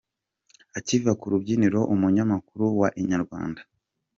Akiva 0.77 1.11
ku 1.19 1.25
rubyiniro 1.31 1.79
umunyamakuru 1.93 2.65
wa 2.79 2.89
Inyarwanda. 3.01 3.61